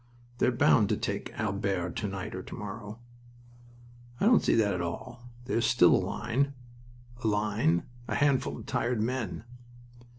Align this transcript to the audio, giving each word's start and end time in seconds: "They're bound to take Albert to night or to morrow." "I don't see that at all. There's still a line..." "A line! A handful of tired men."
"They're 0.39 0.51
bound 0.51 0.89
to 0.89 0.97
take 0.97 1.31
Albert 1.35 1.95
to 1.97 2.07
night 2.07 2.33
or 2.33 2.41
to 2.41 2.55
morrow." 2.55 3.01
"I 4.19 4.25
don't 4.25 4.41
see 4.43 4.55
that 4.55 4.73
at 4.73 4.81
all. 4.81 5.29
There's 5.45 5.67
still 5.67 5.93
a 5.95 6.01
line..." 6.03 6.53
"A 7.23 7.27
line! 7.27 7.83
A 8.07 8.15
handful 8.15 8.57
of 8.57 8.65
tired 8.65 8.99
men." 8.99 9.43